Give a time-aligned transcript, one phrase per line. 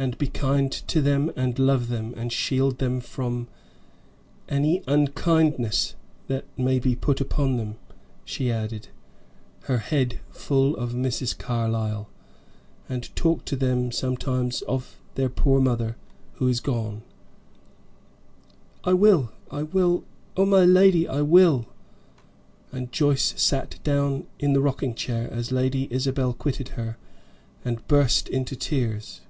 [0.00, 3.52] "And be kind to them and love them, and shield them from from
[4.48, 5.96] any unkindness
[6.28, 7.78] that may be put upon them,"
[8.24, 8.90] she added,
[9.62, 12.08] her head full of Miss Carlyle,
[12.88, 15.96] "and talk to them sometimes of their poor mother,
[16.34, 17.02] who is gone?"
[18.84, 20.04] "I will, I will
[20.36, 21.66] oh my lady, I will!"
[22.70, 26.98] And Joyce sat down in the rocking chair as Lady Isabel quitted her,
[27.64, 29.22] and burst into tears.